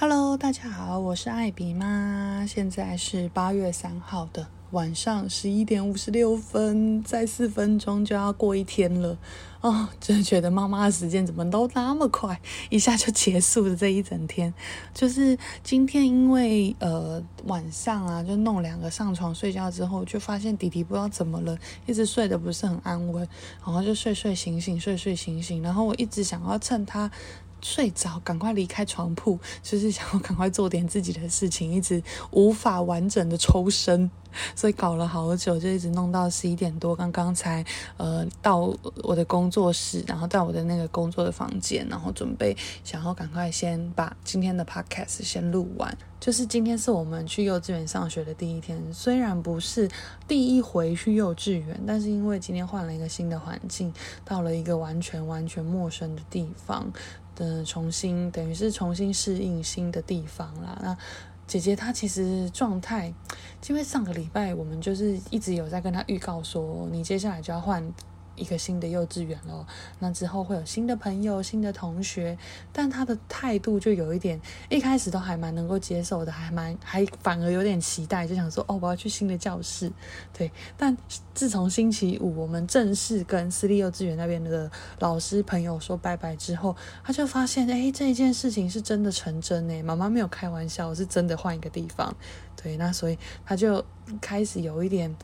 [0.00, 2.46] Hello，大家好，我是艾比妈。
[2.46, 9.18] 现在是八月三号的晚上十一点五十六分，在四分钟就要过一天了
[9.60, 9.88] 哦。
[9.98, 12.40] 真的觉得妈妈的时间怎么都那么快，
[12.70, 14.54] 一下就结束了这一整天。
[14.94, 23.28] 就是今天因为呃晚上啊，就弄两个上床睡觉之后，就发现弟弟不知道怎么了，一直睡得不是很安稳，
[23.66, 27.10] 然后就睡睡醒醒，睡睡醒醒，然后我一直想要趁他。
[27.60, 34.10] 睡着，赶快离开床铺， 就是想要赶快做点自己的事情，一直无法完整的抽身，
[34.54, 37.64] 所以搞了好久，就一直弄到十一点多，刚刚才
[37.96, 45.96] 呃到我的工作室，然后到我的那个工作的房间，然后准备想要赶快先把今天的 podcast 先录完。
[46.20, 49.88] 就是今天是我们去幼稚园上学的第一天，虽然不是
[50.26, 53.92] 第一回去幼稚园，但是因为今天换了一个新的环境，
[54.24, 56.92] 到了一个完全完全陌生的地方。
[57.38, 60.76] 的重新等于是重新适应新的地方啦。
[60.82, 60.98] 那
[61.46, 63.14] 姐姐她其实状态，
[63.68, 67.80] 因为上个礼拜我们就是一直有在跟她预告说，你接下来就要换。
[68.38, 69.66] 一个新的幼稚园咯，
[69.98, 72.38] 那之后会有新的朋友、新的同学，
[72.72, 79.92] 但他的态度就有一点，一开始都还蛮能够接受的，还蛮还反而有点期待，就想说哦，我要去新的教室，
[80.32, 80.50] 对。
[80.76, 80.96] 但
[81.34, 92.14] 自从星期五我们正式跟私立幼稚园那边的老师朋友说拜拜之后，他就发现哎，这一件事情是真的成真哎，妈妈没有开玩笑，我是真的换一个地方，
[92.62, 92.76] 对。
[92.76, 93.84] 那所以他就
[94.20, 95.14] 开始有一点，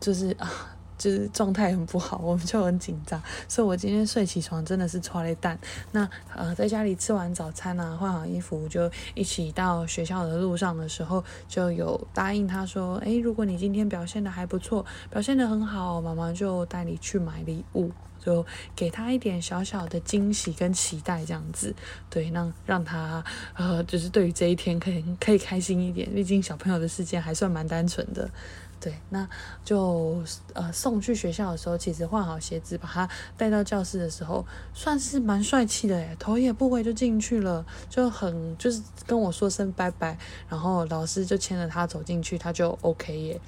[0.00, 0.76] 就是啊。
[1.00, 5.58] 就是状态很不好，我们就很紧张，所以我今天睡起床真的是剉咧等。
[5.92, 6.06] 那
[6.36, 17.90] 呃，在家里吃完早餐啊，换好衣服，就一起到学校的路上的时候，就有答应他说，诶，如果你今天表现得还不错，表现得很好，妈妈就带你去买礼物，
[18.22, 18.44] 就
[18.76, 21.74] 给他一点小小的惊喜跟期待，这样子，
[22.10, 28.28] 对，让让他呃，就是对于这一天可以可以开心一点，毕竟小朋友的世界还算蛮单纯的。
[28.80, 29.28] 对，那
[29.62, 30.22] 就
[30.54, 33.06] 呃送去学校的时候，其实换好鞋子，把他
[33.36, 40.16] 带到教室的时候，算是蛮帅气的诶，头也不回就进去了，就很就是跟我说声拜拜，
[40.48, 43.40] 然后老师就牵着他走进去，他就 OK 耶。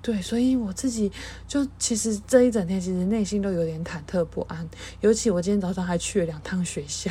[0.00, 1.12] 对，所以我自己
[1.46, 4.66] 就其实这一整天，其实内心都有点忐忑不安，
[5.00, 7.10] 尤其我今天早上还去了两趟学校。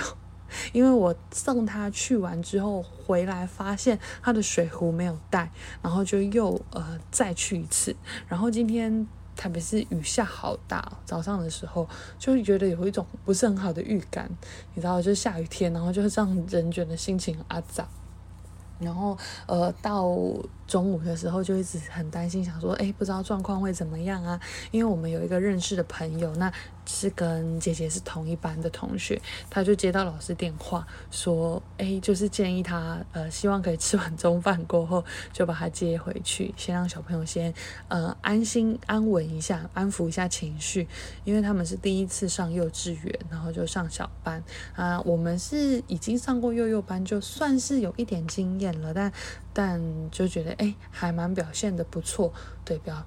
[0.72, 7.96] 因为我送他去完之后回来，发现他的水壶没有带，然后就又呃再去一次。
[8.28, 11.88] 然后今天特别是雨下好大，早上的时候
[12.18, 14.30] 就会觉得有一种不是很好的预感，
[14.74, 17.88] 你知道，就下雨天，然后就是让人觉得心情阿杂。
[18.80, 20.07] 然后呃到
[20.67, 24.39] 中午的时候就一直很担心，想说哎不知道状况会怎么样啊？
[24.72, 26.51] 因为我们有一个认识的朋友那。
[26.89, 37.53] 是跟姐姐是同一班的同学，他就接到老师电话说，哎，就是建议他，呃，希望可以吃完中饭过后就把他接回去，先让小朋友先，
[37.89, 40.88] 呃，安心安稳一下，安抚一下情绪，
[41.25, 44.41] 因为他们是第一次上幼稚园，然后就上小班
[44.73, 49.11] 啊，我们是已经上过幼幼班，就算是有一点经验了，但
[49.59, 49.81] 但
[50.12, 52.31] 就觉得，哎，还蛮表现的不错，
[52.63, 53.03] 对表。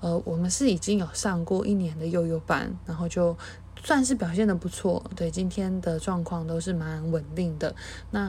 [0.00, 3.36] 呃，我们是已经有上过一年的幼幼班，然后就
[3.84, 7.72] 算是表现的不错，对，今天的状况都是蛮稳定的。
[8.10, 8.28] 那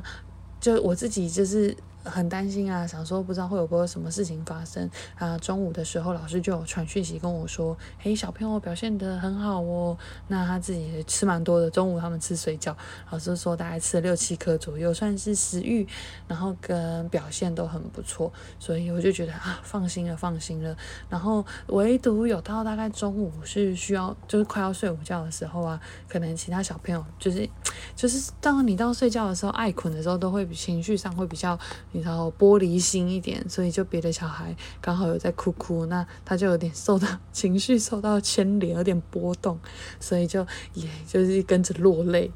[0.59, 1.75] 就我自己就是。
[2.03, 5.37] 很担心啊，想说不知道会有没有什么事情发生啊。
[5.37, 9.97] 中午的时候，老师就有传讯息跟我说：“嘿，小朋友表现得很好哦。”
[10.27, 11.69] 那他自己也吃蛮多的。
[11.69, 12.75] 中午他们吃水饺，
[13.09, 15.87] 老师说大概吃了六七颗左右，算是食欲，
[16.27, 20.75] 然后跟表现都很不错，所以我就觉得啊，放心了，放心了。
[21.09, 27.49] 然后唯独有到大概中午是需要，就是快要睡午觉的时候啊，可能其他小朋友就是
[27.95, 31.57] 就是当你到睡觉的时候，爱困的时候，都会情绪上会比较。
[32.01, 39.59] 然后玻璃心一点，所以就别的小孩刚好有在哭哭，那他就有点受到 情绪受到牵连，有点波动，
[39.99, 42.31] 所以就也就是跟着落泪。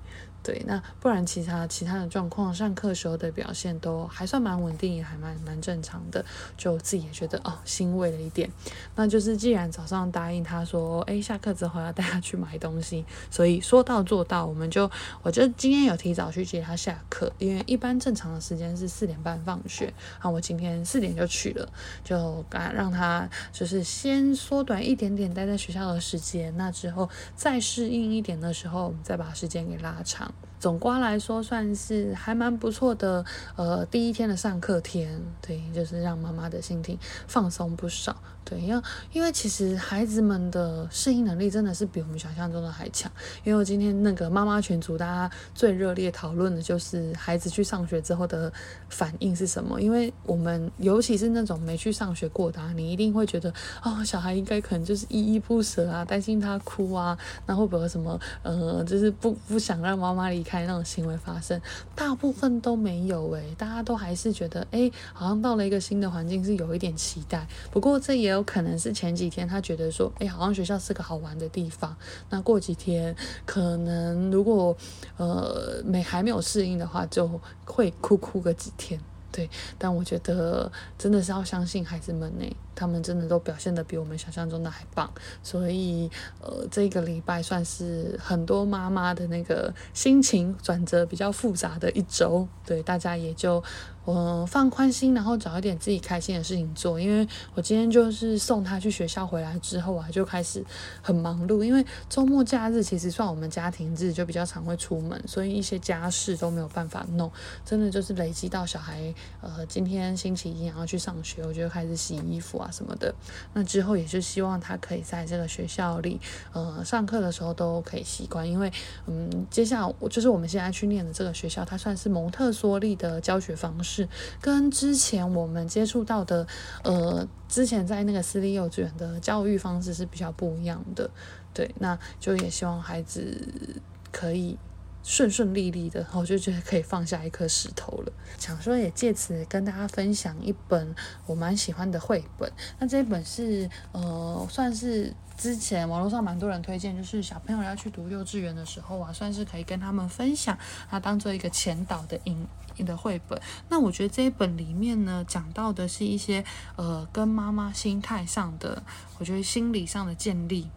[0.47, 6.23] 对，那不然其他其他的状况，上课时候的表现都还算蛮稳定，也还蛮蛮正常的，
[6.55, 8.49] 就自己也觉得哦欣慰了一点。
[8.95, 14.89] 那就是既然早上答应他说，哎，下课之后要带他去买东西，所以说到做到，我们就
[15.21, 21.69] 我就今天有提早去接他下课，因为一般正常的时间是四点半放学，啊，我今天四点就去了，
[22.05, 30.33] 就敢让他就是先缩短一点点待在学校的时间，那之后再适应一点的时候，我们再把时间给拉长。
[30.59, 33.23] 总括来说算是还蛮不错的。
[33.55, 38.15] 呃，第一天的上课天，对，就是让妈妈的心情放松不少。
[38.43, 38.81] 对，因为
[39.11, 43.11] 因为其实孩子们的适应能力真的是比我们想象中的还强。
[43.43, 48.51] 因为我今天那个妈妈群组，大家最热烈讨论的就是孩子去上学之后的
[48.87, 49.81] 反应是什么？
[49.81, 53.53] 因为我们尤其是那种没去上学过的啊，你一定会觉得
[53.83, 61.61] 哦，小孩应该可能就是依依不舍啊，担心他哭啊，那会不会有什么呃，就是不不想让妈妈离开那种行为发生？
[61.93, 67.45] 大部分都没有诶，大家都还是觉得诶，好像到了一个新的环境是有一点期待。
[67.69, 68.47] 不过这也有。
[68.47, 71.93] 可能是前几天他觉得说，哎，好像学校是个好玩的地方。
[72.29, 73.13] 那过几天，
[73.45, 74.73] 可能如果
[75.17, 77.29] 呃没还没有适应的话，就
[77.65, 78.97] 会哭哭个几天。
[79.33, 82.45] 对，但我觉得真的是要相信孩子们呢，
[82.77, 85.11] 他们真的都表现得比我们想象中的还棒。
[85.41, 86.09] 所以，
[86.39, 92.47] 呃，这个礼拜算是很多妈妈的那个心情转折比较复杂的一周。
[92.63, 93.63] 对，大家也就。
[94.07, 96.97] 我放宽心，然后找一点自己开心的事情做。
[96.97, 100.63] 因为我今天就是送他去学校回来之后啊，就开始
[101.01, 101.61] 很忙碌。
[101.61, 107.29] 因为周末假日其实算我们家庭日，就比较常会出门，所以一些家事都没有办法弄。
[107.65, 113.13] 真的就是累积到小孩，呃，今天星期一然后去上学，我就开始洗衣服啊什么的。
[113.53, 116.19] 那之后也是希望他可以在这个学校里，
[116.53, 118.49] 呃，上课的时候都可以习惯。
[118.49, 118.71] 因为，
[119.05, 124.07] 嗯，接下来我就是我们现在去念的这个学校，它算是蒙特梭利的教学方式。
[124.41, 126.45] 跟之前我们接触到的，
[126.83, 131.09] 呃，之前在那个私立幼稚园的教育方式是比较不一样的，
[131.53, 133.81] 对，那就也希望孩子
[134.11, 134.57] 可以
[135.03, 138.11] 顺顺利利的，我就觉得可以放下一颗石头了。
[138.37, 140.95] 想说也借此跟大家分享一本
[141.25, 145.13] 我蛮喜欢的绘本，那这一本是呃，算是。
[145.37, 150.57] 之前网络上蛮多人推荐，就是小朋友要去读幼稚园的时候啊，算是可以跟他们分享，
[150.89, 152.47] 啊，当做一个前导的引
[152.83, 153.39] 的绘本。
[153.69, 156.43] 那我觉得这一本里面呢，讲到的是一些
[156.75, 158.81] 呃跟妈妈心态上的，
[159.19, 160.71] 我觉得心理上的建立。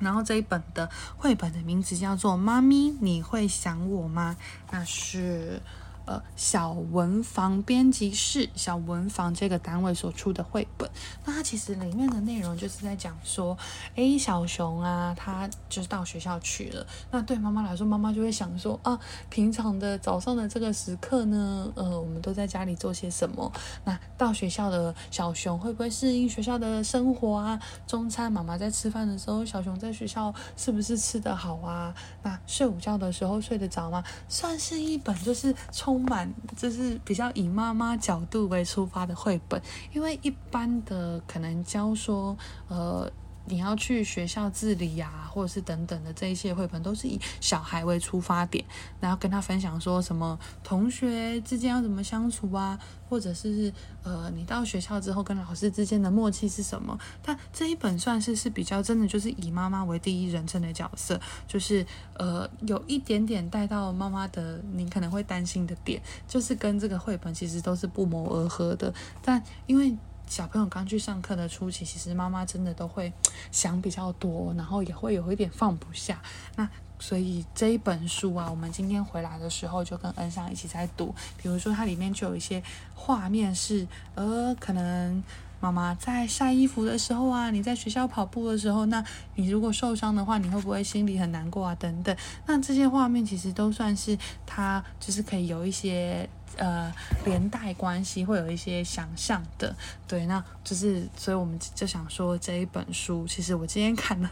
[0.00, 4.36] 然后这一本的绘本的名字叫做《妈咪，你会想我吗》？
[4.70, 5.60] 那是。
[6.08, 10.90] 呃，小文房编辑室，小文房这个单位所出的绘本，
[11.26, 13.54] 那它其实里面的内容就是在讲说，
[13.94, 16.86] 诶，小熊啊，他就是到学校去了。
[17.10, 23.52] 那对妈妈来说，妈妈就会想说啊，平常的早上的这个时刻呢，呃，我们都在家里做些什么？
[23.84, 27.60] 那到学校的小熊会不会适应学校的生活啊？
[27.86, 31.94] 中餐妈妈在吃饭的时候，小熊在学校是不是吃得好啊？
[32.22, 34.02] 那睡午觉的时候睡得着吗？
[34.26, 35.97] 算是一本就是充。
[35.98, 39.60] 充满就是比较以妈妈角度为出发的绘本，
[39.92, 42.36] 因为一般的可能教说，
[42.68, 43.10] 呃。
[43.48, 48.64] 你要去学校自理呀、或者是等等的这一些绘本，都是以小孩为出发点，
[49.00, 52.78] 然后跟他分享说什么同学之间要怎么相处啊，
[53.08, 53.72] 或者是
[54.02, 56.98] 呃，你到学校之后跟老师之间的默契是什么？
[57.22, 68.92] 但这一本算是是比较真的，就是以妈妈为第一人称的角色，就是呃，有一点点带到妈妈的，你可能会担心的点，就是跟这个绘本其实都是不谋而合的，
[69.22, 69.96] 但因为。
[70.28, 73.12] 小朋友刚去上课的初期，其实妈妈真的都会
[73.50, 76.20] 想比较多，然后也会有一点放不下。
[76.56, 76.68] 那
[77.00, 81.14] 所以这一本书啊，我们今天回来的时候就跟恩尚一起在读。
[81.36, 82.62] 比如说它里面就有一些
[82.94, 85.22] 画面是，呃，可能
[85.60, 91.74] 妈妈在晒衣服的时候啊，你在学校跑步的时候，那你如果受伤的话，你会不会心里很难过啊？
[91.74, 92.16] 等等。
[92.46, 94.16] 那这些画面其实都算是
[94.46, 96.28] 他就是可以有一些。
[96.56, 96.92] 呃，
[97.24, 99.76] 连带关系会有一些想象的，
[100.08, 104.28] 对，那就是，所以我们就想说这一本书，其实我今天看了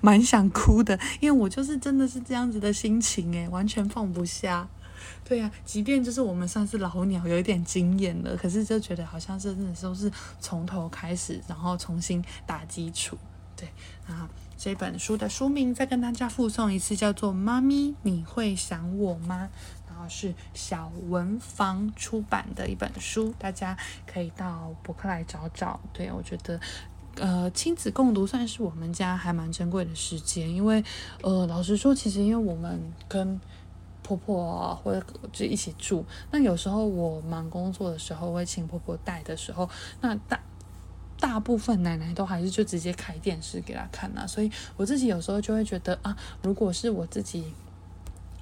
[0.00, 4.68] 蛮想哭的，因为我就是真的是这样子的心情诶，完全放不下。
[5.24, 13.16] 对呀、啊，即便就是我们算是老鸟，有一点经验了，可是就觉得好像是真的都是从头开始，然后重新打基础。
[13.56, 13.68] 对，
[14.06, 19.48] 啊，这本书的书名再跟大家附送一次，叫做《妈咪，你会想我吗》。
[19.86, 25.78] 然后是小文房出版的一本书，大家可以到博客来找找。
[25.92, 26.58] 对，我觉得，
[27.14, 30.82] 呃，亲子共读算是我们家还蛮珍贵的时间，因为，
[31.22, 33.40] 呃，老实说，其实因为我们跟
[34.04, 39.68] 婆婆，或者就一起住，那有时候我忙工作的时候，会请婆婆带的时候，
[40.00, 40.40] 那大
[41.18, 47.52] 大部分奶奶都还是就直接开电视给她看啊，所以我自己有时候就会觉得啊，如果是我自己。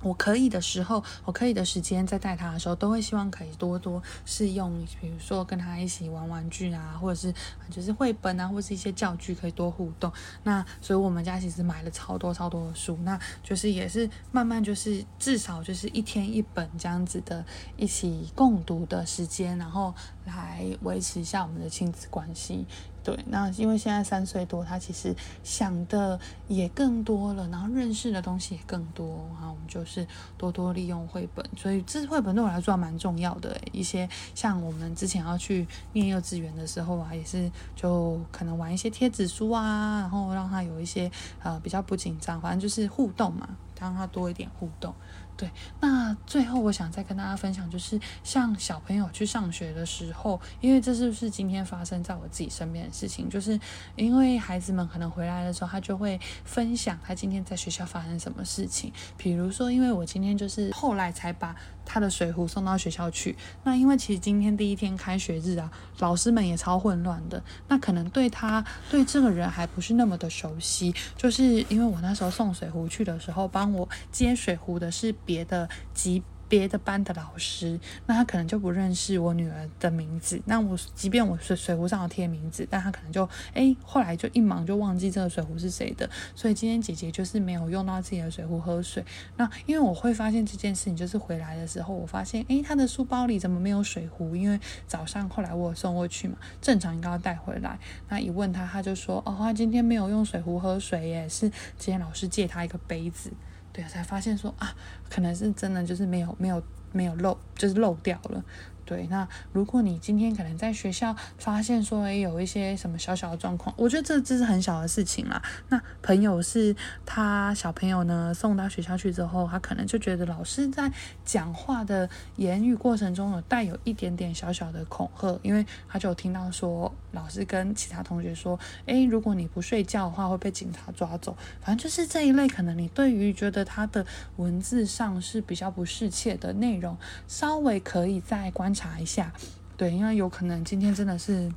[0.02, 7.32] 我可以的时候，我可以的时间在带他的时候，都会希望可以多多试用，比如说跟他一起玩玩具啊，或者是
[7.70, 10.12] 就是绘本啊，或者是一些教具，可以多互动。
[10.42, 17.44] 那所以我们家其实买了超多超多的书，那就是也是慢慢就是至少就是一天一本这样子的
[17.76, 19.94] 一起共读的时间，然后
[20.24, 22.66] 来维持一下我们的亲子关系。
[23.04, 30.06] 对，那因为现在三岁多，他其实想的也更多了，然后认识的东西也更多，然后我们就是
[30.38, 33.56] 多多利用绘本，所以这绘本对我来说还蛮重要的。
[33.72, 41.10] 一些像我们之前要去念幼稚园的时候啊，也是就可能玩一些贴纸书啊，然后让他有一些
[41.42, 43.48] 呃比较不紧张，反正就是互动嘛，
[43.80, 44.94] 让他多一点互动。
[45.34, 53.28] 对，那最后我想再跟大家分享，就是像小朋友去上学的时候，因为这是不是今天发生在我自己身边的事情？
[53.28, 53.58] 就是
[53.96, 58.92] 因为孩子们可能回来的时候，他就会分享他今天在学校发生什么事情。
[59.16, 75.12] 比如说，因为我今天就是后来才把他的水壶送到学校去，那因为其实今天第一天开学日啊，老师们也超混乱的，那可能对他对这个人还不是那么的熟悉，就是因为我那时候送水壶去的时候，帮我接水壶的是。
[75.24, 80.38] 别的级别的班的老师，那他可能就不认识我女儿的名字。
[80.44, 86.06] 那我即便我水水壶上有贴名字，但他可能就哎，后来就一忙就忘记这个水壶是谁的。
[86.34, 89.02] 所以今天姐姐就是没有用到自己的水壶喝水。
[89.38, 94.36] 那因为我会发现这件事情，就是回来的时候，我发现哎，她的书包里怎么没有水壶？
[94.36, 97.78] 因为早上后来我有送过去嘛，正常应该要带回来。
[98.10, 101.48] 那一问他，他就说哦，他今天没有用水壶喝水耶，是
[101.78, 103.32] 今天老师借他一个杯子。
[103.72, 104.74] 对，才发现说啊，
[105.08, 106.62] 可能是真的就是没有没有
[106.92, 108.44] 没有漏，就是漏掉了。
[108.92, 115.40] 对，那如果你今天可能在学校发现说，有一些什么小小的状况，我觉得这这是很小的事情啦。
[115.70, 120.92] 那朋友是他小朋友呢，送到学校去之后，他可能就觉得老师在
[121.24, 122.06] 讲话的
[122.36, 131.34] 言语过程中有带有一点点小小的恐吓，因为他就听到说老师跟其他同学说，诶，如果你不睡觉的话会被警察抓走。
[131.62, 134.04] 反正就是这一类，可能你对于觉得他的
[134.36, 136.94] 文字上是比较不适切的内容，
[137.26, 138.81] 稍微可以再观察。
[138.82, 139.32] 查一下，
[139.76, 141.50] 对，因为有可能今天真的是。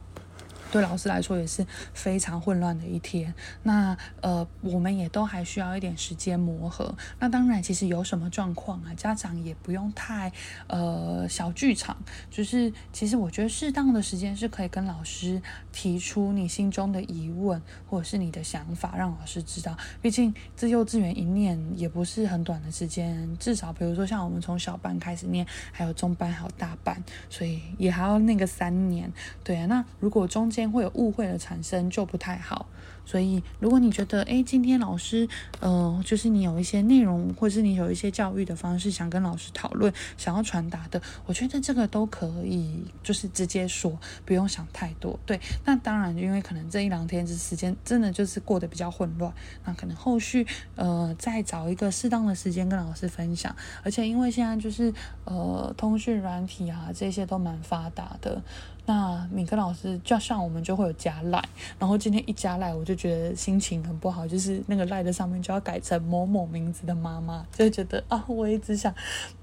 [0.76, 3.34] 对老师来说也是非常混乱的一天。
[3.64, 6.94] 那呃，我们也都还需要一点时间磨合。
[7.18, 10.30] 那当然，其实有什么状况啊，家长也不用太
[10.68, 11.96] 呃小剧场。
[12.30, 15.42] 就是其实我觉得适当的时间是可以跟老师
[15.72, 19.78] 提出你心中的疑问或者是你的想法，让老师知道。
[20.02, 29.10] 毕竟这幼稚园一念也不是很短的时间，至少比如说像我们从小班开始念，还有中班还有大班，所以也还要那个三年。
[29.42, 32.68] 对啊，那如果中间会有误会的产生就不太好，
[33.06, 35.28] 所以如果你觉得，诶，今天老师，
[35.60, 45.20] 呃，就是你有一些内容，或是你有一些教育的方式想跟老师讨论，想要传达的，我觉得这个都可以，就是直接说，不用想太多。
[45.26, 49.34] 对，那当然，因为可能这一两天这时间真的就是过得比较混乱，
[49.66, 50.46] 那可能后续，
[50.76, 53.56] 呃，再找一个适当的时间跟老师分享。
[53.84, 54.94] 而且因为现在就是，
[55.26, 58.42] 呃，通讯软体啊，这些都蛮发达的。
[58.88, 61.44] 那你跟老师就像我们就会有加赖，
[61.80, 68.94] 然后今天一加赖，我就觉得心情很不好，就是那个赖的上面就要改成某某名字的妈妈，就觉得啊，我一直想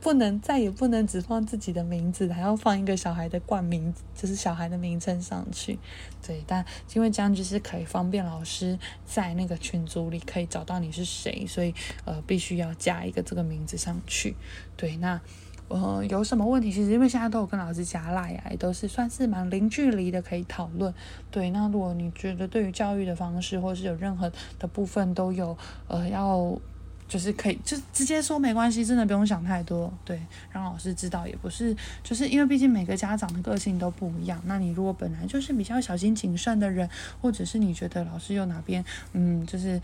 [0.01, 5.79] 不能再也不能只放自己的名字，还要放一个小孩的冠名，就是小孩的名称上去。
[6.25, 14.37] 对，但因为这样就是可以方便老师在那个群组里可以找到你是谁，所以呃必须要加一个这个名字上去。
[14.77, 15.21] 对，那。
[15.69, 16.71] 呃，有什么问题？
[16.71, 20.93] 其实因为现在都有跟老师加赖啊，也都是算是蛮零距离的，可以讨论。
[21.31, 25.57] 对，那如果你觉得对于教育的方式，或是有任何的部分都有，
[25.89, 26.55] 呃，要
[27.09, 29.91] 就是可以就直接说没关系，真的不用想太多。
[30.05, 34.43] 对，让老师知道也不是，就是因为毕竟每个家长的个性都不一样。
[34.45, 36.87] 那你如果本来就是比较小心谨慎的人，
[37.23, 39.81] 或者是你觉得老师有哪边，嗯，就是。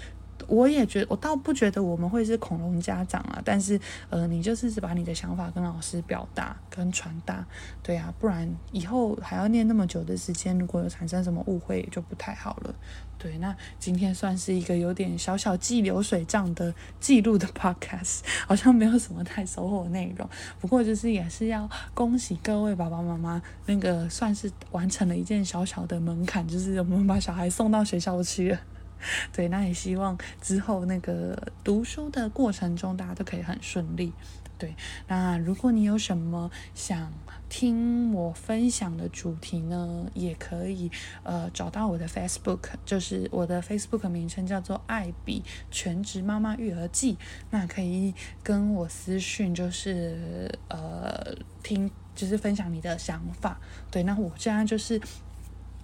[0.46, 3.78] 我也觉，我倒不觉得我们会是恐龙家长啊，但是，
[4.08, 7.44] 呃，你就是只把你的想法跟老师表达跟传达，
[7.82, 12.74] 对啊，不然以后还要念那么久的时间，如果有产生什么误会，也就不太好了。
[13.18, 20.28] 对，那今天算是一个有点小小记流水账的记录的 podcast，好像没有什么太收获的内容，
[20.60, 28.58] 不过就是也是要恭喜各位爸爸妈妈，那个算是完成了一件小小的门槛，就是我们把小孩送到学校去了。
[29.32, 34.12] 对，那也希望之后那个读书的过程中，大家都可以很顺利。
[34.58, 34.74] 对，
[35.06, 37.12] 那如果你有什么想
[37.48, 40.90] 听我分享的主题呢，也可以
[41.22, 47.16] 呃找到我的 Facebook，就是我的 Facebook 名称叫做艾比全职妈妈育儿记，
[47.50, 48.12] 那可以
[48.42, 53.60] 跟我私讯，就是呃听，就是分享你的想法。
[53.92, 55.00] 对，那我现在就是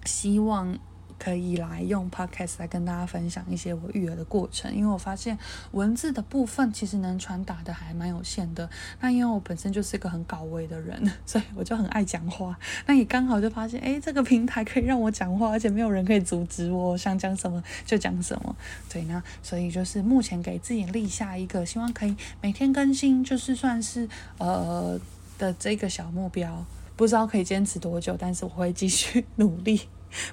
[0.03, 0.77] 希望。
[1.17, 5.37] 可以来用 podcast 来跟大家分享一些我育儿的过程，因为我发现
[5.71, 8.69] 文字的部分其实能传达的还蛮有限的。
[8.99, 12.57] 那因为我本身就是一个很搞味的人， 所以我就很爱讲话。
[12.85, 18.55] 那也刚好就发现，诶，这个平台可以让我讲话，而且没有人可以阻止我，想讲什么就讲什么。
[18.89, 24.07] 对，那所以就是目前给自己立下一个希望可以每天更新，就是算是
[24.37, 24.99] 呃
[25.37, 29.81] 的这个小目标，不知道可以坚持多久，但是我会继续 努力。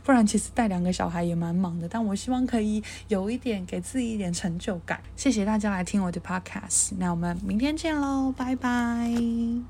[0.04, 1.88] 不然，其实带两个小孩也蛮忙的。
[1.88, 5.00] 但我希望可以有一点给自己一点成就感。
[5.16, 9.62] 谢谢大家来听我的 podcast，那我们明天见喽，拜拜。